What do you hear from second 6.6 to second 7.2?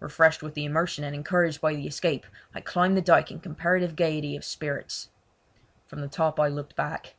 back.